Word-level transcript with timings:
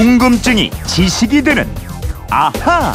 궁금증이 0.00 0.70
지식이 0.86 1.42
되는 1.42 1.68
아하. 2.30 2.94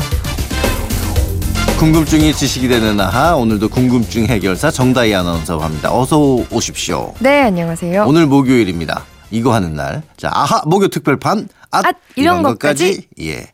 궁금증이 1.78 2.33
지식이 2.33 2.67
되는 2.67 2.99
아하 2.99 3.35
오늘도 3.35 3.70
궁금증 3.70 4.26
해결사 4.26 4.71
정다희 4.71 5.13
아나운서와 5.13 5.65
합니다. 5.65 5.96
어서 5.96 6.18
오십시오. 6.49 7.13
네, 7.20 7.44
안녕하세요. 7.44 8.05
오늘 8.07 8.26
목요일입니다. 8.26 9.05
이거 9.29 9.54
하는 9.54 9.76
날. 9.76 10.01
자, 10.18 10.31
아하 10.33 10.63
목요 10.65 10.87
특별판. 10.87 11.47
앗, 11.69 11.86
앗, 11.86 11.96
이런 12.15 12.41
것까지. 12.41 13.04
예. 13.22 13.51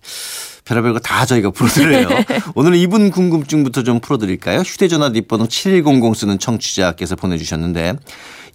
별의별 0.72 0.94
거 0.94 1.00
다 1.00 1.26
저희가 1.26 1.52
풀어드려요. 1.52 2.08
오늘은 2.56 2.78
이분 2.78 3.12
궁금증부터 3.12 3.84
좀 3.84 4.00
풀어드릴까요? 4.00 4.60
휴대전화 4.60 5.12
뒷번호 5.12 5.48
7100 5.48 6.16
쓰는 6.16 6.40
청취자께서 6.40 7.18
보내주셨는데 7.18 7.96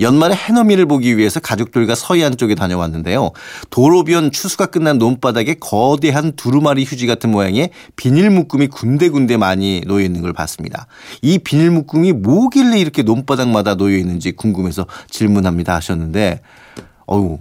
연말에 0.01 0.35
해넘이를 0.35 0.87
보기 0.87 1.19
위해서 1.19 1.39
가족들과 1.41 1.95
서해안 1.95 2.39
쪽에 2.39 2.55
다녀왔는데요. 2.55 3.33
도로변 3.69 4.31
추수가 4.31 4.67
끝난 4.67 4.97
논바닥에 4.97 5.57
거대한 5.61 6.33
두루마리 6.33 6.85
휴지 6.85 7.07
같은 7.07 7.31
모양의 7.31 7.71
비닐 7.97 8.31
묶음이 8.31 8.69
군데군데 8.69 9.37
많이 9.37 9.83
놓여 9.87 10.03
있는 10.05 10.23
걸 10.23 10.33
봤습니다. 10.33 10.87
이 11.21 11.39
비닐 11.39 11.71
묶음이 11.71 12.13
뭐길래 12.13 12.79
이렇게 12.79 13.03
논바닥마다 13.03 13.75
놓여 13.75 13.97
있는지 13.97 14.33
궁금해서 14.33 14.87
질문합니다 15.11 15.75
하셨는데 15.75 16.41
어우 17.07 17.41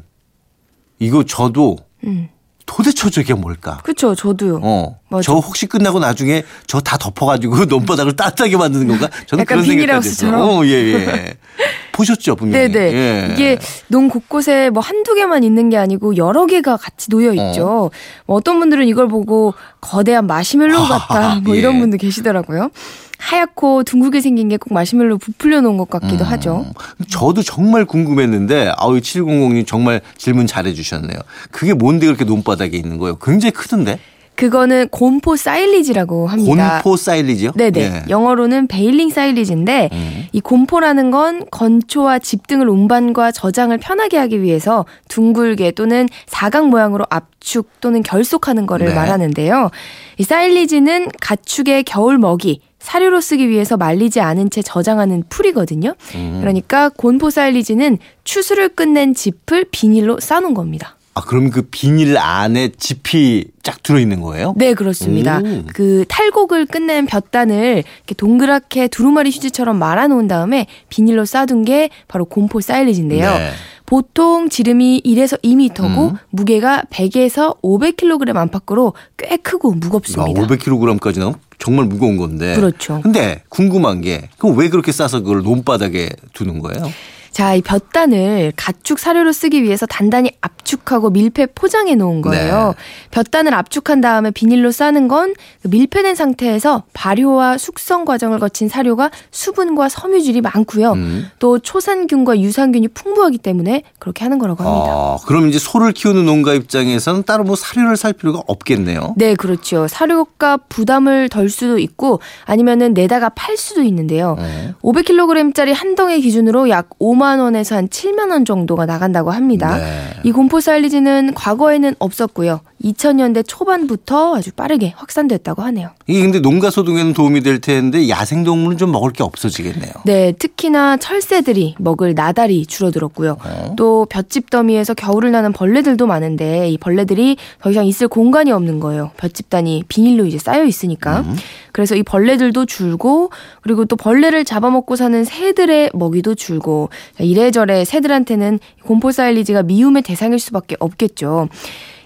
이거 0.99 1.23
저도 1.23 1.77
음. 2.03 2.29
도대체 2.65 3.09
저게 3.09 3.33
뭘까? 3.33 3.79
그렇죠. 3.83 4.15
저도요. 4.15 4.59
어. 4.63 4.99
맞아. 5.09 5.21
저 5.23 5.33
혹시 5.35 5.65
끝나고 5.67 5.99
나중에 5.99 6.43
저 6.67 6.79
다 6.81 6.97
덮어가지고 6.97 7.65
논바닥을 7.65 8.15
따뜻하게 8.15 8.57
만드는 8.57 8.87
건가? 8.87 9.07
저는 9.27 9.41
약간 9.43 9.57
그런 9.61 9.65
생각까지 9.65 10.09
했어요. 10.09 10.35
어, 10.43 10.65
예, 10.65 10.69
예. 10.71 11.37
보셨죠, 11.93 12.35
분명히. 12.35 12.69
네네. 12.69 12.93
예. 12.93 13.29
이게 13.33 13.57
농 13.87 14.09
곳곳에 14.09 14.69
뭐 14.69 14.81
한두 14.83 15.13
개만 15.15 15.43
있는 15.43 15.69
게 15.69 15.77
아니고 15.77 16.17
여러 16.17 16.45
개가 16.45 16.75
같이 16.77 17.09
놓여 17.09 17.31
있죠. 17.33 17.91
뭐 18.25 18.35
어떤 18.37 18.59
분들은 18.59 18.87
이걸 18.87 19.07
보고 19.07 19.53
거대한 19.79 20.27
마시멜로 20.27 20.77
같다. 20.83 21.35
뭐 21.45 21.55
예. 21.55 21.59
이런 21.59 21.79
분도 21.79 21.97
계시더라고요. 21.97 22.69
하얗고 23.17 23.83
둥글게 23.83 24.21
생긴 24.21 24.49
게 24.49 24.57
꼭 24.57 24.73
마시멜로 24.73 25.17
부풀려 25.17 25.61
놓은 25.61 25.77
것 25.77 25.89
같기도 25.89 26.23
하죠. 26.23 26.65
저도 27.09 27.41
정말 27.43 27.85
궁금했는데, 27.85 28.71
아우, 28.77 28.93
700님 28.93 29.67
정말 29.67 30.01
질문 30.17 30.47
잘해 30.47 30.73
주셨네요. 30.73 31.19
그게 31.51 31.73
뭔데 31.73 32.05
그렇게 32.07 32.23
논바닥에 32.25 32.75
있는 32.77 32.97
거예요? 32.97 33.17
굉장히 33.17 33.51
크던데? 33.51 33.99
그거는 34.35 34.89
곰포 34.89 35.37
사일리지라고 35.37 36.27
합니다. 36.27 36.81
곤포 36.83 36.97
사일리지요? 36.97 37.51
네네. 37.53 37.79
예. 37.79 38.03
영어로는 38.09 38.67
baling 38.67 39.09
silage인데 39.09 39.89
음. 39.93 40.27
이 40.33 40.41
곤포라는 40.41 41.09
건 41.09 41.45
건초와 41.51 42.19
짚 42.19 42.45
등을 42.47 42.67
운반과 42.67 43.31
저장을 43.31 43.77
편하게 43.77 44.17
하기 44.17 44.41
위해서 44.41 44.85
둥글게 45.07 45.71
또는 45.71 46.09
사각 46.27 46.67
모양으로 46.67 47.05
압축 47.09 47.69
또는 47.79 48.03
결속하는 48.03 48.65
거를 48.65 48.87
네. 48.89 48.93
말하는데요. 48.95 49.69
이 50.17 50.23
사일리지는 50.23 51.07
가축의 51.21 51.83
겨울 51.85 52.17
먹이 52.17 52.59
사료로 52.85 53.19
쓰기 53.19 53.49
위해서 53.49 53.77
말리지 53.77 54.21
않은 54.21 54.51
채 54.51 54.61
저장하는 54.61 55.23
풀이거든요. 55.27 55.95
음. 56.13 56.37
그러니까 56.39 56.89
곤포 56.89 57.31
사일리지는 57.31 57.97
추수를 58.23 58.69
끝낸 58.69 59.15
짚을 59.15 59.65
비닐로 59.71 60.19
싸놓은 60.19 60.53
겁니다. 60.53 60.95
아, 61.15 61.21
그럼 61.21 61.49
그 61.49 61.63
비닐 61.63 62.17
안에 62.17 62.69
짚이 62.77 63.45
쫙 63.63 63.81
들어있는 63.81 64.21
거예요? 64.21 64.53
네, 64.57 64.73
그렇습니다. 64.73 65.39
오. 65.39 65.63
그 65.73 66.03
탈곡을 66.09 66.65
끝낸 66.67 67.05
볕단을 67.05 67.83
이렇게 67.85 68.15
동그랗게 68.15 68.89
두루마리 68.89 69.31
휴지처럼 69.31 69.79
말아놓은 69.79 70.27
다음에 70.27 70.67
비닐로 70.89 71.25
싸둔 71.25 71.63
게 71.63 71.89
바로 72.07 72.25
곰포 72.25 72.61
사일리지인데요. 72.61 73.31
네. 73.31 73.51
보통 73.85 74.49
지름이 74.49 75.01
1에서 75.05 75.41
2m고 75.43 76.11
음. 76.11 76.17
무게가 76.31 76.83
100에서 76.89 77.61
500kg 77.61 78.35
안팎으로 78.35 78.93
꽤 79.17 79.37
크고 79.37 79.73
아, 79.73 79.75
무겁습니다. 79.75 80.41
500kg까지 80.41 81.19
나면 81.19 81.35
정말 81.59 81.85
무거운 81.85 82.17
건데. 82.17 82.55
그렇죠. 82.55 82.99
근데 83.01 83.43
궁금한 83.49 84.01
게, 84.01 84.29
그럼 84.37 84.57
왜 84.57 84.69
그렇게 84.69 84.91
싸서 84.91 85.21
그걸 85.21 85.41
논바닥에 85.43 86.09
두는 86.33 86.59
거예요? 86.59 86.91
자, 87.35 87.53
이 87.53 87.61
볕단을 87.61 88.53
가축 88.55 88.97
사료로 88.97 89.33
쓰기 89.33 89.61
위해서 89.61 89.85
단단히 89.85 90.31
압축하고 90.39 91.09
밀폐 91.09 91.47
포장해 91.47 91.95
놓은 91.95 92.21
거예요. 92.21 92.67
네. 92.67 92.73
볕단을 93.11 93.53
압축한 93.53 93.99
다음에 93.99 94.31
비닐로 94.31 94.71
싸는 94.71 95.09
건그 95.09 95.33
밀폐된 95.63 96.15
상태에서 96.15 96.83
발효와 96.93 97.57
숙성 97.57 98.05
과정을 98.05 98.39
거친 98.39 98.69
사료가 98.69 99.11
수분과 99.31 99.89
섬유질이 99.89 100.39
많고요. 100.39 100.93
음. 100.93 101.27
또 101.39 101.59
초산균과 101.59 102.39
유산균이 102.39 102.87
풍부하기 102.87 103.39
때문에 103.39 103.83
그렇게 103.99 104.23
하는 104.23 104.39
거라고 104.39 104.63
합니다. 104.63 104.93
아, 104.93 105.17
그럼 105.27 105.49
이제 105.49 105.59
소를 105.59 105.91
키우는 105.91 106.25
농가 106.25 106.53
입장에서는 106.53 107.23
따로 107.23 107.43
뭐 107.43 107.57
사료를 107.57 107.97
살 107.97 108.13
필요가 108.13 108.43
없겠네요. 108.47 109.13
네, 109.17 109.35
그렇죠. 109.35 109.89
사료값 109.89 110.69
부담을 110.69 111.27
덜 111.27 111.49
수도 111.49 111.79
있고 111.79 112.21
아니면은 112.45 112.93
내다가 112.93 113.27
팔 113.27 113.57
수도 113.57 113.81
있는데요. 113.81 114.37
네. 114.39 114.73
500kg짜리 114.81 115.73
한 115.73 115.95
덩이 115.95 116.21
기준으로 116.21 116.69
약 116.69 116.97
5만 116.97 117.24
원에서 117.39 117.75
한 117.75 117.87
7만 117.87 118.31
원 118.31 118.45
정도가 118.45 118.85
나간다고 118.85 119.31
합니다. 119.31 119.77
네. 119.77 120.01
이 120.23 120.31
곰포 120.31 120.59
사일리지는 120.59 121.33
과거에는 121.33 121.95
없었고요. 121.99 122.61
2000년대 122.85 123.43
초반부터 123.47 124.35
아주 124.35 124.51
빠르게 124.51 124.93
확산됐다고 124.95 125.63
하네요. 125.63 125.89
이게 126.07 126.21
근데 126.21 126.39
농가 126.39 126.69
소득에는 126.69 127.13
도움이 127.13 127.41
될 127.41 127.59
텐데 127.59 128.07
야생 128.09 128.43
동물은 128.43 128.77
좀 128.77 128.91
먹을 128.91 129.11
게 129.11 129.23
없어지겠네요. 129.23 129.91
네, 130.05 130.33
특히나 130.33 130.97
철새들이 130.97 131.75
먹을 131.79 132.13
나달이 132.13 132.67
줄어들었고요. 132.67 133.37
어? 133.43 133.73
또 133.75 134.05
볏짚 134.05 134.49
더미에서 134.49 134.93
겨울을 134.93 135.31
나는 135.31 135.51
벌레들도 135.51 136.05
많은데 136.05 136.69
이 136.69 136.77
벌레들이 136.77 137.37
더 137.61 137.71
이상 137.71 137.85
있을 137.85 138.07
공간이 138.07 138.51
없는 138.51 138.79
거예요. 138.79 139.11
볏짚단이 139.17 139.83
비닐로 139.87 140.25
이제 140.25 140.37
쌓여 140.37 140.63
있으니까. 140.63 141.21
음. 141.21 141.35
그래서 141.71 141.95
이 141.95 142.03
벌레들도 142.03 142.65
줄고 142.67 143.31
그리고 143.61 143.85
또 143.85 143.95
벌레를 143.95 144.45
잡아먹고 144.45 144.95
사는 144.95 145.23
새들의 145.23 145.91
먹이도 145.93 146.35
줄고 146.35 146.89
자, 147.17 147.23
이래저래 147.23 147.83
새들한테는 147.83 148.59
곰포 148.83 149.11
사일리지가 149.11 149.63
미움의 149.63 150.03
대상일 150.03 150.39
수밖에 150.39 150.75
없겠죠. 150.79 151.49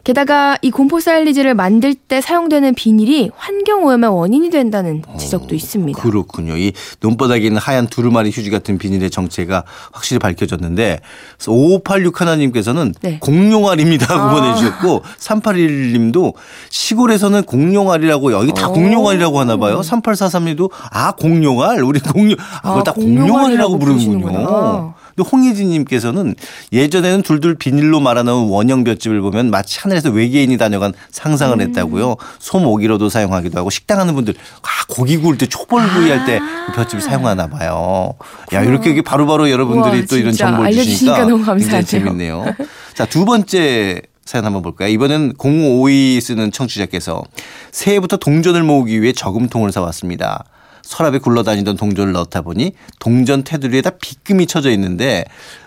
게다가 0.03 0.57
이 0.61 0.71
곰포 0.71 0.99
사일리지를 0.99 1.53
만들 1.53 1.93
때 1.93 2.21
사용되는 2.21 2.73
비닐이 2.75 3.31
환경 3.35 3.83
오염의 3.83 4.09
원인이 4.09 4.49
된다는 4.49 5.03
지적도 5.17 5.55
있습니다. 5.55 6.01
그렇군요. 6.01 6.57
이 6.57 6.73
논바닥에 7.01 7.45
있는 7.45 7.59
하얀 7.59 7.87
두루마리 7.87 8.31
휴지 8.31 8.49
같은 8.49 8.77
비닐의 8.77 9.09
정체가 9.09 9.63
확실히 9.91 10.19
밝혀졌는데 10.19 10.99
5586 11.47 12.21
하나님께서는 12.21 12.93
네. 13.01 13.19
공룡알입니다고 13.19 14.21
아. 14.21 14.33
보내주셨고 14.33 15.03
381님도 15.19 16.33
시골에서는 16.69 17.43
공룡알이라고 17.43 18.31
여기 18.31 18.53
다 18.53 18.69
오. 18.69 18.73
공룡알이라고 18.73 19.39
하나 19.39 19.57
봐요. 19.57 19.81
3843님도 19.81 20.69
아 20.91 21.11
공룡알 21.13 21.83
우리 21.83 21.99
공룡 21.99 22.37
아, 22.61 22.69
그걸 22.69 22.79
아, 22.79 22.83
다 22.83 22.91
공룡알이라고 22.93 23.77
공룡알이라고 23.77 23.79
부르는군요. 23.79 24.93
근데 25.19 25.29
홍희진님께서는 25.29 26.35
예전에는 26.71 27.21
둘둘 27.23 27.55
비닐로 27.55 27.99
말아놓은 27.99 28.49
원형 28.49 28.83
볏집을 28.85 29.21
보면 29.21 29.51
마치 29.51 29.79
하늘에서 29.79 30.09
외계인이 30.09 30.57
다녀간 30.57 30.93
상상을 31.11 31.55
음. 31.59 31.61
했다고요. 31.61 32.15
소모기로도 32.39 33.09
사용하기도 33.09 33.57
하고 33.59 33.69
식당 33.69 33.99
하는 33.99 34.15
분들 34.15 34.33
아, 34.61 34.67
고기 34.87 35.17
구울 35.17 35.37
때 35.37 35.45
초벌 35.45 35.87
구이 35.89 36.09
할때 36.09 36.39
아. 36.41 36.71
볏집을 36.73 37.01
사용하나 37.01 37.47
봐요. 37.47 38.13
야 38.53 38.63
이렇게 38.63 39.01
바로 39.01 39.27
바로 39.27 39.49
여러분들이 39.49 39.97
우와, 39.97 40.05
또 40.09 40.17
이런 40.17 40.33
정보를 40.33 40.71
주시니까 40.73 41.25
너무 41.25 41.43
감사하네요. 41.43 41.83
재밌네요. 41.83 42.45
자 42.95 43.05
두 43.09 43.25
번째 43.25 44.01
사연 44.25 44.45
한번 44.45 44.61
볼까요? 44.61 44.89
이번엔 44.89 45.33
0552 45.39 46.21
쓰는 46.21 46.51
청취자께서 46.51 47.23
새해부터 47.71 48.17
동전을 48.17 48.61
모으기 48.63 49.01
위해 49.01 49.11
저금통을 49.11 49.71
사왔습니다. 49.71 50.45
서랍에 50.89 51.19
굴러다니던 51.19 51.77
동전을 51.77 52.13
넣다 52.13 52.41
보니 52.41 52.71
동전 52.99 53.43
테두리에다 53.43 53.91
빗금이 54.01 54.47
쳐져 54.47 54.71
있는데 54.71 55.23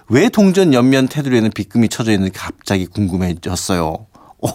왜 0.08 0.28
동전 0.28 0.74
옆면 0.74 1.06
테두리에는 1.06 1.50
빗금이 1.52 1.88
쳐져 1.90 2.10
있는지 2.10 2.32
갑자기 2.36 2.86
궁금해졌어요. 2.86 4.06
오, 4.40 4.48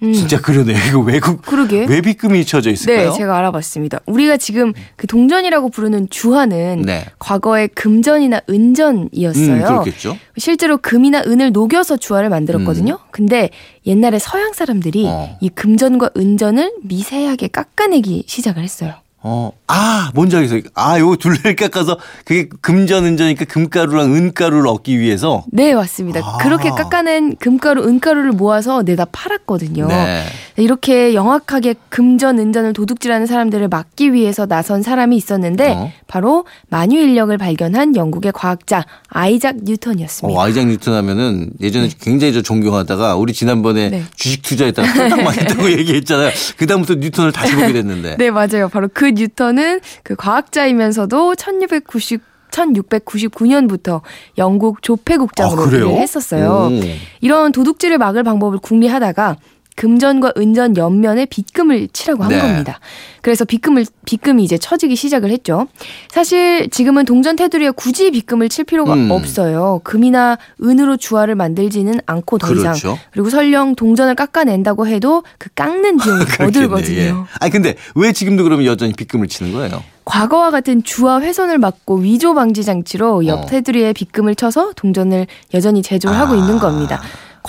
진짜 0.00 0.40
그러네. 0.40 0.74
이거 0.88 0.98
왜, 0.98 1.20
그, 1.20 1.36
그러게. 1.36 1.86
왜 1.88 2.00
빗금이 2.00 2.44
쳐져 2.44 2.72
있을까요? 2.72 3.10
네, 3.12 3.16
제가 3.16 3.38
알아봤습니다. 3.38 4.00
우리가 4.06 4.36
지금 4.36 4.72
그 4.96 5.06
동전이라고 5.06 5.70
부르는 5.70 6.10
주화는 6.10 6.82
네. 6.82 7.06
과거에 7.20 7.68
금전이나 7.68 8.40
은전이었어요. 8.50 9.52
음, 9.54 9.62
그렇겠죠. 9.62 10.18
실제로 10.36 10.76
금이나 10.76 11.22
은을 11.24 11.52
녹여서 11.52 11.96
주화를 11.98 12.30
만들었거든요. 12.30 12.98
근데 13.12 13.50
옛날에 13.86 14.18
서양 14.18 14.52
사람들이 14.52 15.06
어. 15.06 15.38
이 15.40 15.48
금전과 15.50 16.10
은전을 16.16 16.72
미세하게 16.82 17.46
깎아내기 17.46 18.24
시작을 18.26 18.60
했어요. 18.60 19.03
어, 19.26 19.52
아, 19.68 20.10
뭔지 20.14 20.36
알겠어요. 20.36 20.60
아, 20.74 20.98
요거 20.98 21.16
둘레를 21.16 21.56
깎아서 21.56 21.98
그게 22.26 22.46
금전, 22.60 23.06
은전이니까 23.06 23.46
금가루랑 23.46 24.14
은가루를 24.14 24.66
얻기 24.68 24.98
위해서. 24.98 25.44
네, 25.50 25.74
맞습니다. 25.74 26.20
아. 26.22 26.36
그렇게 26.42 26.68
깎아낸 26.68 27.34
금가루, 27.36 27.84
은가루를 27.88 28.32
모아서 28.32 28.82
내다 28.82 29.06
팔았거든요. 29.06 29.86
네. 29.86 30.24
이렇게 30.56 31.14
영악하게 31.14 31.74
금전, 31.88 32.38
은전을 32.38 32.72
도둑질하는 32.72 33.26
사람들을 33.26 33.68
막기 33.68 34.12
위해서 34.12 34.46
나선 34.46 34.82
사람이 34.82 35.16
있었는데 35.16 35.72
어. 35.72 35.92
바로 36.06 36.44
만유 36.68 36.98
인력을 36.98 37.36
발견한 37.36 37.96
영국의 37.96 38.32
과학자 38.32 38.84
아이작 39.08 39.64
뉴턴이었습니다. 39.64 40.38
어, 40.38 40.42
아이작 40.42 40.66
뉴턴 40.68 40.94
하면은 40.94 41.50
예전에 41.60 41.88
굉장히 42.00 42.32
저 42.32 42.42
존경하다가 42.42 43.16
우리 43.16 43.32
지난번에 43.32 43.90
네. 43.90 44.02
주식 44.14 44.42
투자했다가 44.42 44.88
홀딱 44.88 45.22
망했다고 45.22 45.70
얘기했잖아요. 45.78 46.30
그다음부터 46.56 46.94
뉴턴을 46.94 47.32
다시 47.32 47.54
보게 47.54 47.72
됐는데. 47.72 48.16
네, 48.16 48.30
맞아요. 48.30 48.68
바로 48.68 48.88
그 48.92 49.06
뉴턴은 49.06 49.80
그 50.02 50.14
과학자이면서도 50.14 51.34
1690 51.34 52.34
1699년부터 52.54 54.00
영국 54.38 54.80
조폐국장으로 54.80 55.64
아? 55.64 55.66
일을 55.66 55.88
했었어요. 55.96 56.70
오. 56.70 56.80
이런 57.20 57.50
도둑질을 57.50 57.98
막을 57.98 58.22
방법을 58.22 58.58
궁리하다가 58.58 59.36
금전과 59.76 60.34
은전 60.36 60.76
옆면에 60.76 61.26
빗금을 61.26 61.88
치라고 61.92 62.22
한 62.22 62.30
네. 62.30 62.40
겁니다. 62.40 62.78
그래서 63.22 63.44
빗금을 63.44 63.86
빗금이 64.04 64.44
이제 64.44 64.56
쳐지기 64.56 64.96
시작을 64.96 65.30
했죠. 65.30 65.66
사실 66.08 66.68
지금은 66.70 67.04
동전 67.04 67.36
테두리에 67.36 67.70
굳이 67.70 68.10
빗금을 68.10 68.48
칠 68.48 68.64
필요가 68.64 68.94
음. 68.94 69.10
없어요. 69.10 69.80
금이나 69.82 70.38
은으로 70.62 70.96
주화를 70.96 71.34
만들지는 71.34 72.00
않고 72.06 72.38
더 72.38 72.52
이상 72.52 72.72
그렇죠. 72.74 72.98
그리고 73.10 73.30
설령 73.30 73.74
동전을 73.74 74.14
깎아낸다고 74.14 74.86
해도 74.86 75.24
그 75.38 75.48
깎는 75.54 75.98
비용이 75.98 76.24
더 76.24 76.30
그렇겠네, 76.36 76.52
들거든요. 76.52 76.98
예. 77.00 77.12
아니 77.40 77.50
근데 77.50 77.74
왜 77.94 78.12
지금도 78.12 78.44
그러면 78.44 78.66
여전히 78.66 78.92
빗금을 78.92 79.28
치는 79.28 79.52
거예요? 79.52 79.82
과거와 80.04 80.50
같은 80.50 80.82
주화 80.84 81.20
훼손을 81.20 81.58
막고 81.58 81.96
위조 81.96 82.34
방지 82.34 82.62
장치로 82.62 83.26
옆 83.26 83.38
어. 83.40 83.46
테두리에 83.46 83.94
빗금을 83.94 84.34
쳐서 84.34 84.72
동전을 84.76 85.26
여전히 85.54 85.82
제조하고 85.82 86.34
아. 86.34 86.36
있는 86.36 86.58
겁니다. 86.58 87.00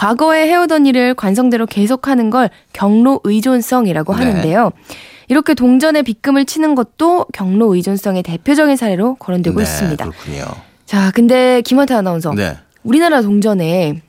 과거에 0.05 0.47
해오던 0.49 0.85
일을 0.85 1.15
관성대로 1.15 1.65
계속하는 1.65 2.29
걸 2.29 2.49
경로 2.73 3.21
의존성이라고 3.23 4.15
네. 4.15 4.25
하는데요. 4.25 4.71
이렇게 5.29 5.55
동전에 5.55 6.03
빗금을 6.03 6.45
치는 6.45 6.75
것도 6.75 7.25
경로 7.33 7.73
의존성의 7.73 8.21
대표적인 8.21 8.75
사례로 8.75 9.15
거론되고 9.15 9.55
네, 9.57 9.63
있습니다. 9.63 10.05
그렇군요. 10.05 10.45
자, 10.85 11.11
근데 11.15 11.61
김원태 11.61 11.95
아나운서, 11.95 12.33
네. 12.33 12.57
우리나라 12.83 13.21
동전에 13.21 14.01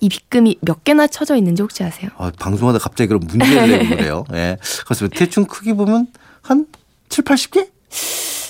이 0.00 0.08
빗금이 0.08 0.58
몇 0.62 0.82
개나 0.82 1.06
쳐져 1.06 1.36
있는지 1.36 1.62
혹시 1.62 1.84
아세요? 1.84 2.10
아, 2.16 2.32
방송하다 2.40 2.80
갑자기 2.80 3.06
그런 3.06 3.20
문제를 3.24 3.68
내고 3.70 3.88
그래요. 3.96 4.24
예. 4.32 4.56
그렇습니다. 4.84 5.16
대충 5.16 5.44
크기 5.44 5.74
보면 5.74 6.08
한 6.40 6.66
7, 7.10 7.22
80개? 7.22 7.68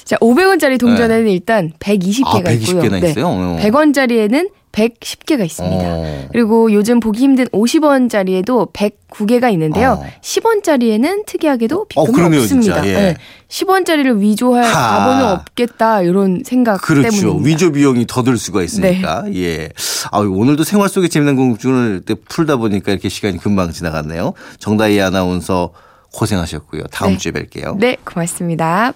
자, 0.04 0.16
500원짜리 0.16 0.78
동전에는 0.78 1.28
일단 1.28 1.72
120개가 1.78 2.32
네. 2.34 2.38
아, 2.38 2.42
120 2.44 2.68
있고요. 2.68 2.82
개나 2.82 2.98
있어요? 3.06 3.26
어. 3.26 3.58
100원짜리에는 3.60 4.50
110개가 4.72 5.44
있습니다. 5.44 5.84
어. 5.86 6.28
그리고 6.32 6.72
요즘 6.72 6.98
보기 6.98 7.20
힘든 7.22 7.46
50원짜리에도 7.48 8.72
109개가 8.72 9.52
있는데요. 9.52 9.98
어. 10.02 10.06
10원짜리에는 10.22 11.26
특이하게도 11.26 11.80
어, 11.80 11.84
빗금이 11.88 12.12
그러네요, 12.12 12.40
없습니다. 12.40 12.86
예. 12.88 12.92
네. 12.94 13.16
10원짜리를 13.48 14.18
위조할 14.20 14.64
하. 14.64 14.70
자본은 14.72 15.24
없겠다 15.32 16.02
이런 16.02 16.42
생각 16.44 16.80
그렇죠. 16.80 17.10
때문입니다. 17.10 17.46
위조 17.48 17.72
비용이 17.72 18.06
더 18.08 18.22
들 18.22 18.38
수가 18.38 18.62
있으니까. 18.62 19.24
예. 19.34 19.68
아, 20.10 20.20
오늘도 20.20 20.64
생활 20.64 20.88
속의 20.88 21.08
재미난 21.10 21.36
궁금증을 21.36 22.02
때 22.06 22.14
풀다 22.14 22.56
보니까 22.56 22.92
이렇게 22.92 23.08
시간이 23.08 23.38
금방 23.38 23.72
지나갔네요. 23.72 24.32
정다희 24.58 25.00
아나운서 25.00 25.70
고생하셨고요. 26.12 26.84
다음 26.90 27.12
네. 27.12 27.18
주에 27.18 27.32
뵐게요. 27.32 27.76
네, 27.78 27.96
고맙습니다. 28.04 28.92